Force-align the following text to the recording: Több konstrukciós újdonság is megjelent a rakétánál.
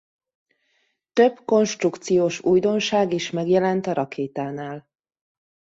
Több 1.13 1.39
konstrukciós 1.45 2.39
újdonság 2.43 3.13
is 3.13 3.29
megjelent 3.29 3.87
a 3.87 3.93
rakétánál. 3.93 4.87